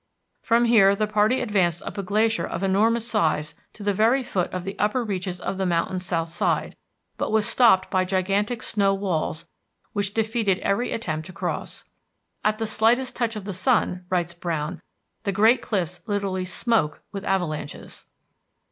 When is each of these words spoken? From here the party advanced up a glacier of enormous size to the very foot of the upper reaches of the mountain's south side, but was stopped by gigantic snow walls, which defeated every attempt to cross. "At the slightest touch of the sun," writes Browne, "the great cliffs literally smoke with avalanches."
From 0.41 0.65
here 0.65 0.95
the 0.95 1.05
party 1.05 1.41
advanced 1.41 1.83
up 1.83 1.95
a 1.95 2.01
glacier 2.01 2.43
of 2.43 2.63
enormous 2.63 3.07
size 3.07 3.53
to 3.73 3.83
the 3.83 3.93
very 3.93 4.23
foot 4.23 4.51
of 4.51 4.63
the 4.63 4.75
upper 4.79 5.03
reaches 5.03 5.39
of 5.39 5.59
the 5.59 5.65
mountain's 5.67 6.03
south 6.03 6.29
side, 6.29 6.75
but 7.17 7.31
was 7.31 7.45
stopped 7.45 7.91
by 7.91 8.03
gigantic 8.03 8.63
snow 8.63 8.95
walls, 8.95 9.45
which 9.93 10.15
defeated 10.15 10.57
every 10.61 10.91
attempt 10.91 11.27
to 11.27 11.33
cross. 11.33 11.83
"At 12.43 12.57
the 12.57 12.65
slightest 12.65 13.15
touch 13.15 13.35
of 13.35 13.45
the 13.45 13.53
sun," 13.53 14.03
writes 14.09 14.33
Browne, 14.33 14.81
"the 15.21 15.31
great 15.31 15.61
cliffs 15.61 15.99
literally 16.07 16.45
smoke 16.45 17.03
with 17.11 17.23
avalanches." 17.23 18.07